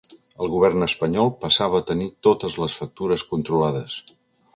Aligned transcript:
El 0.43 0.47
govern 0.51 0.85
espanyol 0.85 1.29
passava 1.43 1.81
a 1.81 1.85
tenir 1.91 2.07
totes 2.29 2.57
les 2.63 2.79
factures 2.81 3.25
controlades. 3.35 3.99